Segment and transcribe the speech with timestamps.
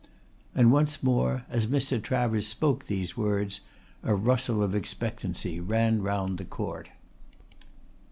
[0.55, 2.01] And once more, as Mr.
[2.01, 3.61] Travers spoke these words,
[4.01, 6.89] a rustle of expectancy ran round the court.